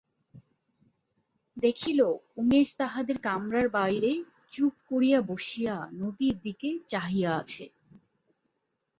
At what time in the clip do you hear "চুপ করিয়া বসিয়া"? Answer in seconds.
4.51-5.75